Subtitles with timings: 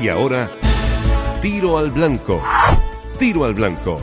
[0.00, 0.50] Y ahora,
[1.42, 2.42] tiro al blanco.
[3.18, 4.00] Tiro al blanco.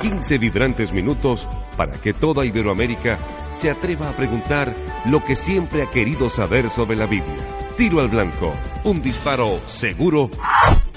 [0.00, 3.18] 15 vibrantes minutos para que toda Iberoamérica
[3.56, 4.72] se atreva a preguntar
[5.06, 7.34] lo que siempre ha querido saber sobre la Biblia.
[7.76, 8.54] Tiro al blanco.
[8.84, 10.30] Un disparo seguro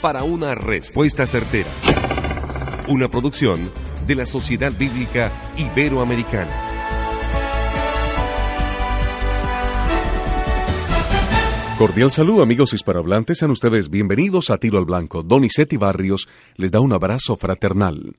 [0.01, 1.69] para una respuesta certera.
[2.87, 3.69] Una producción
[4.05, 6.66] de la Sociedad Bíblica Iberoamericana.
[11.77, 15.21] Cordial saludo amigos hispanohablantes, sean ustedes bienvenidos a Tiro al Blanco.
[15.21, 18.15] Donizetti Barrios les da un abrazo fraternal.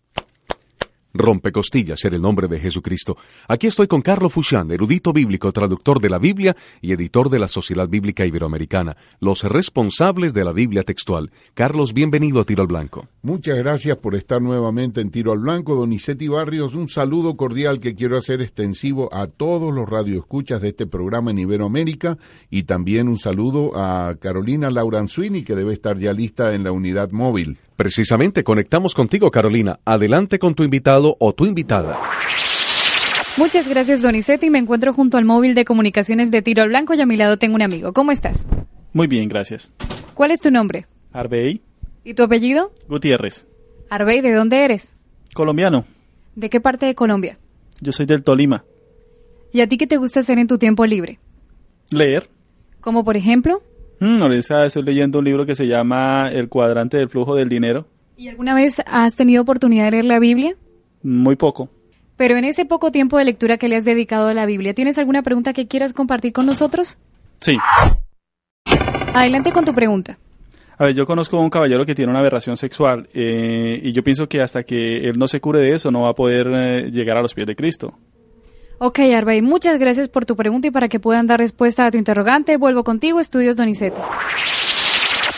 [1.19, 3.17] Rompecostillas era el nombre de Jesucristo.
[3.49, 7.49] Aquí estoy con Carlos Fouchán, erudito bíblico, traductor de la Biblia y editor de la
[7.49, 11.31] Sociedad Bíblica Iberoamericana, los responsables de la Biblia textual.
[11.55, 13.09] Carlos, bienvenido a Tiro al Blanco.
[13.23, 15.75] Muchas gracias por estar nuevamente en Tiro al Blanco.
[15.75, 20.87] Donizetti Barrios, un saludo cordial que quiero hacer extensivo a todos los radioescuchas de este
[20.87, 22.17] programa en Iberoamérica
[22.49, 27.11] y también un saludo a Carolina Lauranzuini, que debe estar ya lista en la unidad
[27.11, 27.59] móvil.
[27.79, 29.79] Precisamente conectamos contigo, Carolina.
[29.85, 31.97] Adelante con tu invitado o tu invitada.
[33.37, 34.51] Muchas gracias, Donizetti.
[34.51, 37.37] Me encuentro junto al móvil de comunicaciones de Tiro al Blanco y a mi lado
[37.37, 37.93] tengo un amigo.
[37.93, 38.49] ¿Cómo estás?
[38.93, 39.73] Muy bien, gracias.
[40.15, 40.89] ¿Cuál es tu nombre?
[41.13, 41.63] Arbey.
[42.03, 42.73] ¿Y tu apellido?
[42.89, 43.47] Gutiérrez.
[43.91, 44.97] Arbey, ¿de dónde eres?
[45.33, 45.85] Colombiano.
[46.35, 47.39] ¿De qué parte de Colombia?
[47.81, 48.65] Yo soy del Tolima.
[49.53, 51.21] ¿Y a ti qué te gusta hacer en tu tiempo libre?
[51.93, 52.29] Leer.
[52.81, 53.63] ¿Como por ejemplo?
[54.01, 57.87] Mm, ahorita estoy leyendo un libro que se llama El cuadrante del flujo del dinero.
[58.17, 60.57] ¿Y alguna vez has tenido oportunidad de leer la Biblia?
[61.03, 61.69] Muy poco.
[62.17, 64.99] Pero en ese poco tiempo de lectura que le has dedicado a la Biblia, ¿tienes
[64.99, 66.99] alguna pregunta que quieras compartir con nosotros?
[67.41, 67.57] Sí.
[69.15, 70.19] Adelante con tu pregunta.
[70.79, 74.05] A ver, yo conozco a un caballero que tiene una aberración sexual eh, y yo
[74.05, 76.91] pienso que hasta que él no se cure de eso no va a poder eh,
[76.93, 77.95] llegar a los pies de Cristo.
[78.81, 81.99] Ok, Arbey, muchas gracias por tu pregunta y para que puedan dar respuesta a tu
[81.99, 84.01] interrogante, vuelvo contigo, Estudios Donizete.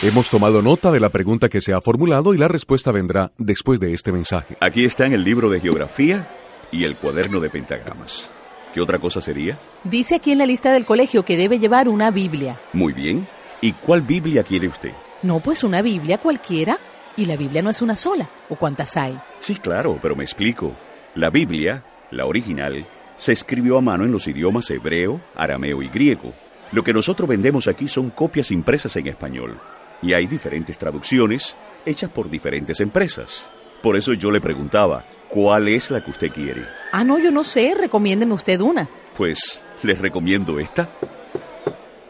[0.03, 3.79] Hemos tomado nota de la pregunta que se ha formulado y la respuesta vendrá después
[3.79, 4.57] de este mensaje.
[4.59, 6.29] Aquí están el libro de geografía
[6.71, 8.29] y el cuaderno de pentagramas.
[8.75, 9.57] ¿Qué otra cosa sería?
[9.83, 12.59] Dice aquí en la lista del colegio que debe llevar una Biblia.
[12.73, 13.27] Muy bien.
[13.59, 14.91] ¿Y cuál Biblia quiere usted?
[15.23, 16.77] No, pues una Biblia cualquiera.
[17.17, 18.29] Y la Biblia no es una sola.
[18.49, 19.19] ¿O cuántas hay?
[19.39, 20.73] Sí, claro, pero me explico.
[21.15, 22.85] La Biblia, la original,
[23.17, 26.33] se escribió a mano en los idiomas hebreo, arameo y griego.
[26.71, 29.59] Lo que nosotros vendemos aquí son copias impresas en español.
[30.01, 31.55] Y hay diferentes traducciones
[31.85, 33.47] hechas por diferentes empresas.
[33.81, 36.65] Por eso yo le preguntaba, ¿cuál es la que usted quiere?
[36.91, 37.73] Ah, no, yo no sé.
[37.77, 38.87] Recomiéndeme usted una.
[39.17, 40.89] Pues les recomiendo esta.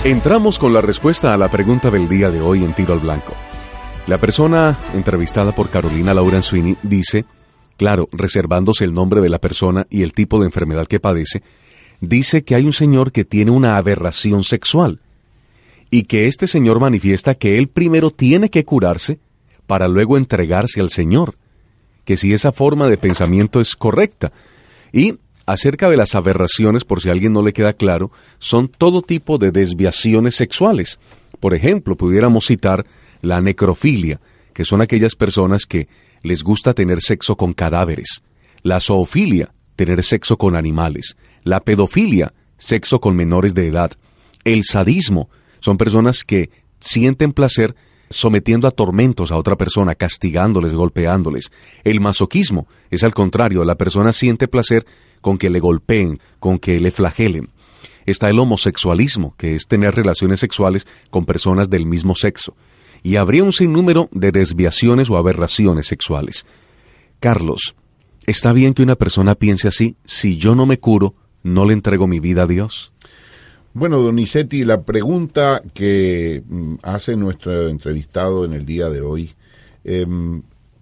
[0.03, 3.33] Entramos con la respuesta a la pregunta del día de hoy en Tiro al Blanco.
[4.11, 7.23] La persona entrevistada por Carolina Laura Sweeney dice,
[7.77, 11.44] claro, reservándose el nombre de la persona y el tipo de enfermedad que padece,
[12.01, 15.00] dice que hay un señor que tiene una aberración sexual
[15.89, 19.17] y que este señor manifiesta que él primero tiene que curarse
[19.66, 21.35] para luego entregarse al Señor,
[22.03, 24.33] que si esa forma de pensamiento es correcta.
[24.91, 29.03] Y acerca de las aberraciones, por si a alguien no le queda claro, son todo
[29.03, 31.00] tipo de desviaciones sexuales.
[31.39, 32.85] Por ejemplo, pudiéramos citar
[33.21, 34.19] la necrofilia,
[34.53, 35.87] que son aquellas personas que
[36.23, 38.23] les gusta tener sexo con cadáveres,
[38.63, 43.91] la zoofilia, tener sexo con animales, la pedofilia, sexo con menores de edad,
[44.43, 46.49] el sadismo, son personas que
[46.79, 47.75] sienten placer
[48.09, 51.51] sometiendo a tormentos a otra persona, castigándoles, golpeándoles.
[51.83, 54.85] El masoquismo es al contrario, la persona siente placer
[55.21, 57.49] con que le golpeen, con que le flagelen.
[58.06, 62.56] Está el homosexualismo, que es tener relaciones sexuales con personas del mismo sexo
[63.03, 66.45] y habría un sinnúmero de desviaciones o aberraciones sexuales.
[67.19, 67.75] Carlos,
[68.25, 69.95] ¿está bien que una persona piense así?
[70.06, 72.92] Si yo no me curo, ¿no le entrego mi vida a Dios?
[73.74, 79.31] Bueno, Donizetti, la pregunta que mm, hace nuestro entrevistado en el día de hoy
[79.83, 80.06] eh,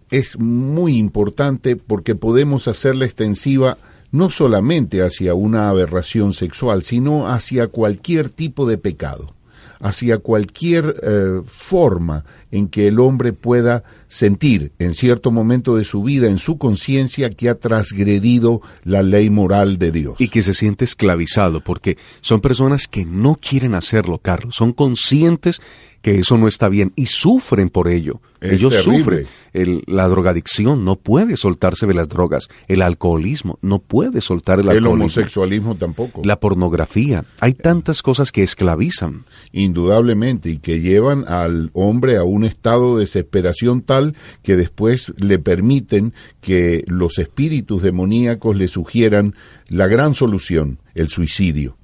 [0.09, 3.77] es muy importante porque podemos hacerla extensiva
[4.11, 9.35] no solamente hacia una aberración sexual, sino hacia cualquier tipo de pecado
[9.79, 16.03] hacia cualquier eh, forma en que el hombre pueda sentir en cierto momento de su
[16.03, 20.15] vida, en su conciencia, que ha transgredido la ley moral de Dios.
[20.17, 25.61] Y que se siente esclavizado, porque son personas que no quieren hacerlo, Carlos, son conscientes
[26.01, 28.21] que eso no está bien y sufren por ello.
[28.39, 28.97] Es Ellos terrible.
[28.99, 29.27] sufren.
[29.51, 32.47] El- la drogadicción no puede soltarse de las drogas.
[32.69, 34.91] El alcoholismo no puede soltar el El alcoholismo.
[34.93, 36.21] homosexualismo tampoco.
[36.23, 37.25] La pornografía.
[37.41, 39.25] Hay tantas cosas que esclavizan.
[39.51, 45.37] indudablemente, y que llevan al hombre a un estado de desesperación tal que después le
[45.39, 49.35] permiten que los espíritus demoníacos le sugieran
[49.67, 51.75] la gran solución, el suicidio.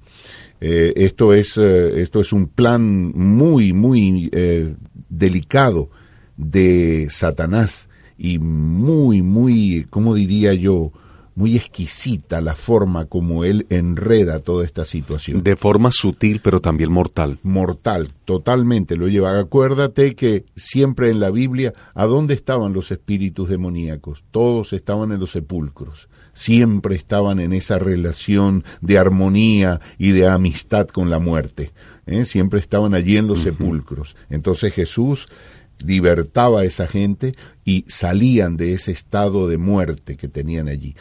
[0.60, 4.74] Eh, esto, es, eh, esto es un plan muy, muy eh,
[5.08, 5.90] delicado
[6.36, 7.88] de Satanás
[8.18, 10.92] y muy, muy, ¿cómo diría yo?
[11.34, 16.90] Muy exquisita la forma como él enreda toda esta situación De forma sutil, pero también
[16.90, 17.38] mortal.
[17.42, 19.38] mortal, totalmente lo lleva.
[19.38, 24.24] Acuérdate que siempre en la Biblia, ¿a dónde estaban los espíritus demoníacos?
[24.30, 30.86] Todos estaban en los sepulcros, siempre estaban en esa relación de armonía y de amistad
[30.86, 31.72] con la muerte.
[32.04, 32.26] ¿eh?
[32.26, 34.16] Siempre estaban allí en los sepulcros.
[34.28, 35.28] Entonces Jesús
[35.78, 37.34] libertaba a esa gente
[37.64, 40.94] y salían de ese estado de muerte que tenían allí.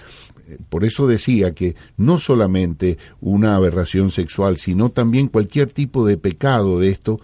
[0.70, 6.80] Por eso decía que no solamente una aberración sexual, sino también cualquier tipo de pecado
[6.80, 7.20] de esto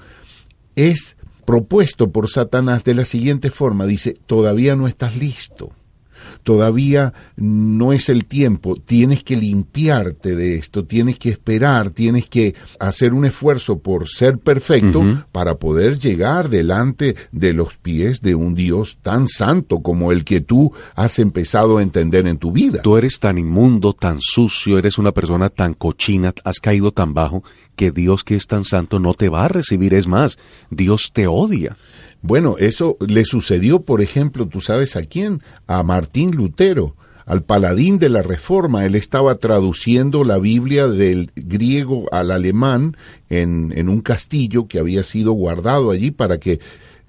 [0.76, 1.16] es
[1.46, 3.86] propuesto por Satanás de la siguiente forma.
[3.86, 5.72] Dice, todavía no estás listo.
[6.44, 12.56] Todavía no es el tiempo, tienes que limpiarte de esto, tienes que esperar, tienes que
[12.80, 18.56] hacer un esfuerzo por ser perfecto para poder llegar delante de los pies de un
[18.56, 22.82] Dios tan santo como el que tú has empezado a entender en tu vida.
[22.82, 27.44] Tú eres tan inmundo, tan sucio, eres una persona tan cochina, has caído tan bajo
[27.76, 29.94] que Dios que es tan santo no te va a recibir.
[29.94, 30.38] Es más,
[30.70, 31.78] Dios te odia.
[32.22, 36.96] Bueno, eso le sucedió, por ejemplo, tú sabes a quién, a Martín Lutero,
[37.26, 38.86] al paladín de la Reforma.
[38.86, 42.96] Él estaba traduciendo la Biblia del griego al alemán
[43.30, 46.60] en, en un castillo que había sido guardado allí para que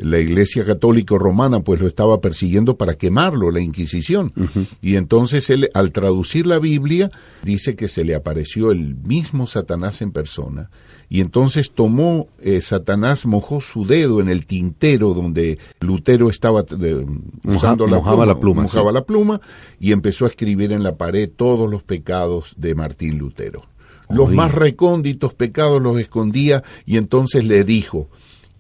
[0.03, 4.33] la Iglesia Católica Romana pues lo estaba persiguiendo para quemarlo, la Inquisición.
[4.81, 7.11] Y entonces él, al traducir la Biblia,
[7.43, 10.71] dice que se le apareció el mismo Satanás en persona.
[11.09, 17.07] Y entonces tomó, eh, Satanás mojó su dedo en el tintero donde Lutero estaba eh,
[17.45, 18.95] usando la mojaba pluma, la pluma, mojaba sí.
[18.95, 19.41] la pluma
[19.79, 23.67] y empezó a escribir en la pared todos los pecados de Martín Lutero.
[24.09, 28.09] Los más recónditos pecados los escondía y entonces le dijo,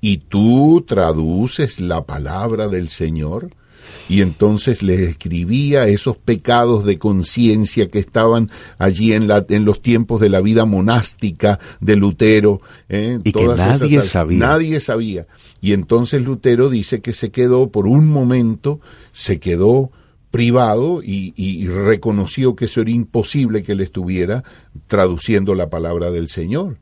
[0.02, 3.48] ¿y tú traduces la palabra del Señor?
[4.08, 9.80] Y entonces les escribía esos pecados de conciencia que estaban allí en, la, en los
[9.80, 12.60] tiempos de la vida monástica de Lutero.
[12.88, 13.18] ¿eh?
[13.24, 14.38] Y que nadie esas- sabía.
[14.38, 15.26] Nadie sabía.
[15.60, 18.80] Y entonces Lutero dice que se quedó por un momento,
[19.12, 19.90] se quedó
[20.30, 24.42] privado y, y reconoció que eso era imposible que él estuviera
[24.86, 26.78] traduciendo la palabra del Señor.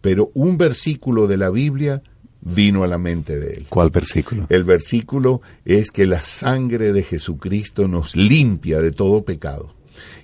[0.00, 2.02] Pero un versículo de la Biblia
[2.44, 3.66] vino a la mente de él.
[3.68, 4.46] ¿Cuál versículo?
[4.50, 9.74] El versículo es que la sangre de Jesucristo nos limpia de todo pecado.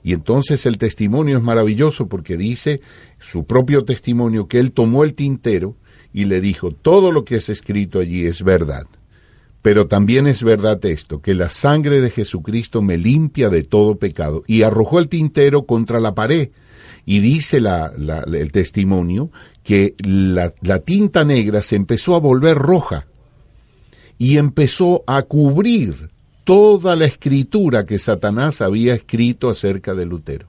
[0.02, 2.81] Y entonces el testimonio es maravilloso porque dice
[3.19, 5.76] su propio testimonio que él tomó el tintero
[6.12, 8.87] y le dijo, todo lo que es escrito allí es verdad.
[9.62, 14.43] Pero también es verdad esto, que la sangre de Jesucristo me limpia de todo pecado.
[14.46, 16.49] Y arrojó el tintero contra la pared.
[17.05, 19.31] Y dice la- la- el testimonio
[19.62, 23.06] que la, la tinta negra se empezó a volver roja
[24.18, 26.11] y empezó a cubrir
[26.44, 30.49] toda la escritura que Satanás había escrito acerca de Lutero.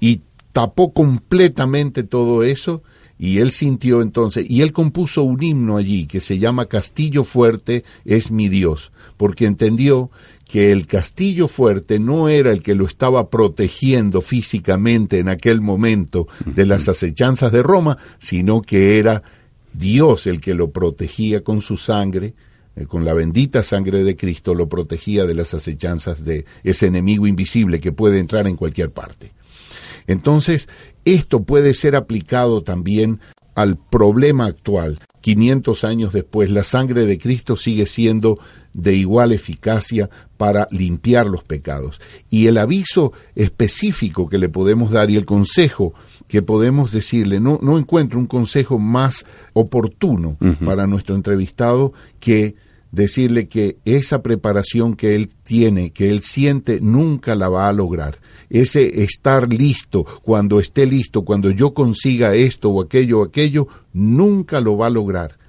[0.00, 2.82] Y tapó completamente todo eso
[3.18, 7.84] y él sintió entonces, y él compuso un himno allí que se llama Castillo Fuerte
[8.06, 10.10] es mi Dios, porque entendió
[10.50, 16.26] que el castillo fuerte no era el que lo estaba protegiendo físicamente en aquel momento
[16.44, 19.22] de las acechanzas de Roma, sino que era
[19.72, 22.34] Dios el que lo protegía con su sangre,
[22.74, 27.28] eh, con la bendita sangre de Cristo lo protegía de las acechanzas de ese enemigo
[27.28, 29.30] invisible que puede entrar en cualquier parte.
[30.08, 30.68] Entonces,
[31.04, 33.20] esto puede ser aplicado también
[33.54, 34.98] al problema actual.
[35.20, 38.40] 500 años después, la sangre de Cristo sigue siendo
[38.72, 42.00] de igual eficacia para limpiar los pecados.
[42.30, 45.94] Y el aviso específico que le podemos dar y el consejo
[46.28, 52.54] que podemos decirle, no, no encuentro un consejo más oportuno para nuestro entrevistado que
[52.92, 58.18] decirle que esa preparación que él tiene, que él siente, nunca la va a lograr.
[58.48, 64.60] Ese estar listo, cuando esté listo, cuando yo consiga esto o aquello o aquello, nunca
[64.60, 65.39] lo va a lograr.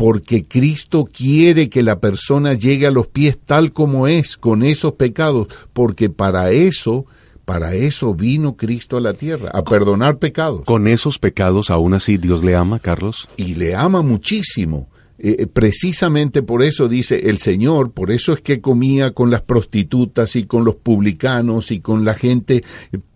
[0.00, 4.92] Porque Cristo quiere que la persona llegue a los pies tal como es, con esos
[4.92, 7.04] pecados, porque para eso,
[7.44, 10.64] para eso vino Cristo a la tierra, a perdonar pecados.
[10.64, 13.28] Con esos pecados aún así Dios le ama, Carlos.
[13.36, 14.88] Y le ama muchísimo.
[15.22, 20.34] Eh, precisamente por eso dice el Señor, por eso es que comía con las prostitutas
[20.34, 22.64] y con los publicanos y con la gente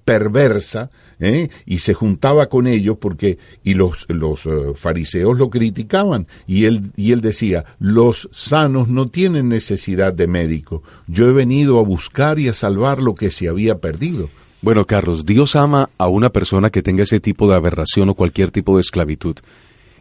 [0.04, 1.48] perversa, ¿eh?
[1.64, 6.26] y se juntaba con ellos porque y los los eh, fariseos lo criticaban.
[6.46, 10.82] Y él y él decía los sanos no tienen necesidad de médico.
[11.06, 14.28] Yo he venido a buscar y a salvar lo que se había perdido.
[14.60, 18.50] Bueno Carlos Dios ama a una persona que tenga ese tipo de aberración o cualquier
[18.50, 19.36] tipo de esclavitud.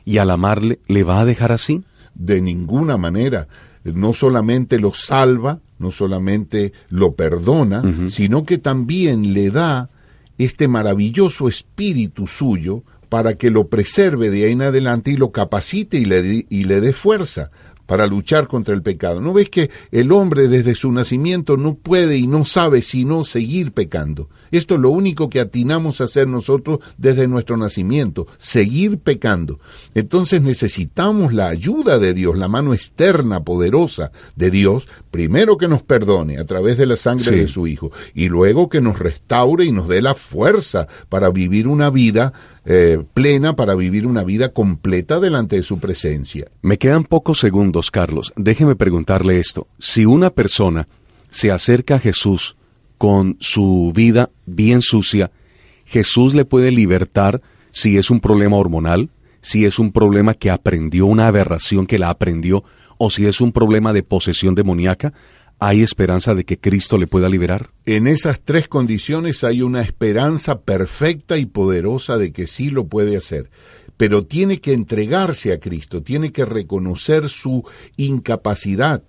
[0.04, 1.82] Y al amarle le va a dejar así
[2.16, 3.48] de ninguna manera.
[3.84, 9.90] No solamente lo salva, no solamente lo perdona, sino que también le da
[10.38, 15.98] este maravilloso espíritu suyo para que lo preserve de ahí en adelante y lo capacite
[15.98, 17.52] y le, y le dé fuerza
[17.86, 19.22] para luchar contra el pecado.
[19.22, 23.72] ¿No ves que el hombre desde su nacimiento no puede y no sabe sino seguir
[23.72, 24.30] pecando?
[24.52, 29.60] Esto es lo único que atinamos a hacer nosotros desde nuestro nacimiento, seguir pecando.
[29.96, 35.82] Entonces necesitamos la ayuda de Dios, la mano externa, poderosa de Dios, primero que nos
[35.82, 39.72] perdone a través de la sangre de su Hijo, y luego que nos restaure y
[39.72, 42.34] nos dé la fuerza para vivir una vida
[42.66, 46.48] eh, plena, para vivir una vida completa delante de su presencia.
[46.62, 48.34] Me quedan pocos segundos, Carlos.
[48.36, 49.68] Déjeme preguntarle esto.
[49.80, 50.88] Si una persona
[51.30, 52.56] se acerca a Jesús,
[52.98, 55.32] con su vida bien sucia,
[55.86, 57.42] Jesús le puede libertar
[57.72, 59.10] si es un problema hormonal,
[59.42, 62.64] si es un problema que aprendió, una aberración que la aprendió,
[62.98, 65.12] o si es un problema de posesión demoníaca,
[65.66, 67.70] ¿hay esperanza de que Cristo le pueda liberar?
[67.86, 73.16] En esas tres condiciones hay una esperanza perfecta y poderosa de que sí lo puede
[73.18, 73.50] hacer
[73.96, 77.64] pero tiene que entregarse a Cristo, tiene que reconocer su
[77.96, 79.04] incapacidad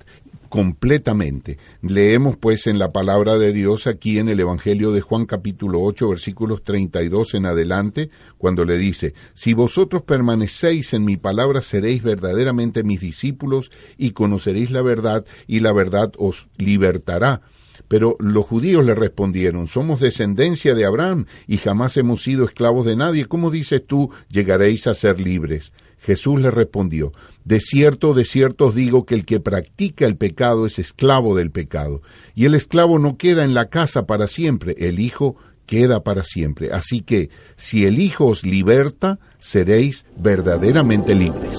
[0.55, 1.59] completamente.
[1.83, 6.11] Leemos pues en la palabra de Dios aquí en el Evangelio de Juan capítulo 8
[6.11, 12.85] versículos 32 en adelante, cuando le dice, Si vosotros permanecéis en mi palabra seréis verdaderamente
[12.85, 17.41] mis discípulos y conoceréis la verdad y la verdad os libertará.
[17.89, 22.95] Pero los judíos le respondieron, somos descendencia de Abraham y jamás hemos sido esclavos de
[22.95, 23.25] nadie.
[23.25, 25.73] ¿Cómo dices tú, llegaréis a ser libres?
[26.05, 27.13] Jesús le respondió,
[27.45, 31.51] De cierto, de cierto os digo que el que practica el pecado es esclavo del
[31.51, 32.03] pecado,
[32.35, 36.73] y el esclavo no queda en la casa para siempre, el Hijo queda para siempre.
[36.73, 41.59] Así que, si el Hijo os liberta, seréis verdaderamente libres.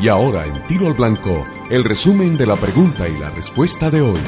[0.00, 4.00] Y ahora, en tiro al blanco, el resumen de la pregunta y la respuesta de
[4.00, 4.20] hoy.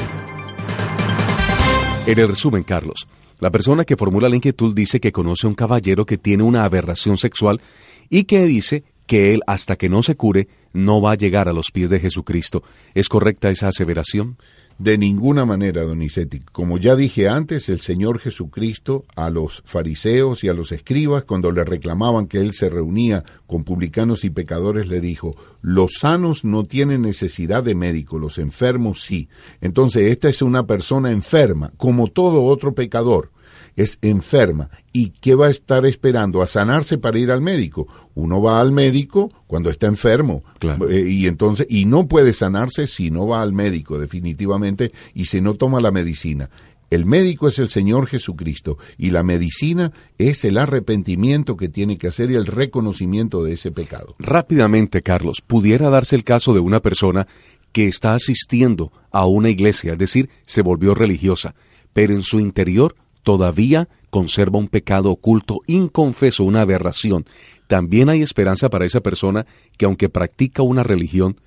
[2.07, 3.07] En el resumen, Carlos,
[3.41, 6.63] la persona que formula la inquietud dice que conoce a un caballero que tiene una
[6.63, 7.59] aberración sexual
[8.07, 11.53] y que dice que él, hasta que no se cure, no va a llegar a
[11.53, 12.61] los pies de Jesucristo.
[12.93, 14.37] ¿Es correcta esa aseveración?
[14.81, 16.39] De ninguna manera, Donizetti.
[16.39, 21.51] Como ya dije antes, el Señor Jesucristo a los fariseos y a los escribas, cuando
[21.51, 26.63] le reclamaban que él se reunía con publicanos y pecadores, le dijo, los sanos no
[26.63, 29.29] tienen necesidad de médico, los enfermos sí.
[29.61, 33.29] Entonces, esta es una persona enferma, como todo otro pecador
[33.75, 34.69] es enferma.
[34.93, 36.41] ¿Y qué va a estar esperando?
[36.41, 37.87] ¿A sanarse para ir al médico?
[38.15, 40.43] Uno va al médico cuando está enfermo.
[40.89, 45.41] Eh, y entonces, y no puede sanarse si no va al médico, definitivamente, y si
[45.41, 46.49] no toma la medicina.
[46.91, 52.07] El médico es el Señor Jesucristo y la medicina es el arrepentimiento que tiene que
[52.07, 54.15] hacer y el reconocimiento de ese pecado.
[54.19, 57.27] Rápidamente, Carlos, pudiera darse el caso de una persona
[57.71, 61.55] que está asistiendo a una iglesia, es decir, se volvió religiosa,
[61.93, 67.25] pero en su interior todavía conserva un pecado oculto, inconfeso, una aberración,
[67.71, 69.45] también hay esperanza para esa persona
[69.77, 71.39] que aunque practica una religión,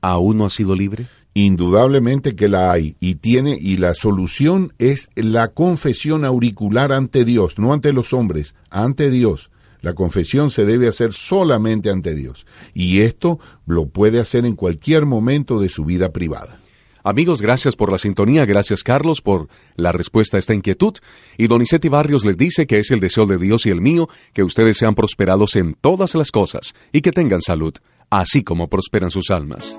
[0.00, 1.08] aún no ha sido libre?
[1.34, 7.58] Indudablemente que la hay y tiene y la solución es la confesión auricular ante Dios,
[7.58, 9.50] no ante los hombres, ante Dios.
[9.80, 15.04] La confesión se debe hacer solamente ante Dios y esto lo puede hacer en cualquier
[15.04, 16.61] momento de su vida privada.
[17.04, 20.94] Amigos, gracias por la sintonía, gracias Carlos por la respuesta a esta inquietud.
[21.36, 24.44] Y Donizetti Barrios les dice que es el deseo de Dios y el mío que
[24.44, 27.74] ustedes sean prosperados en todas las cosas y que tengan salud,
[28.10, 29.76] así como prosperan sus almas.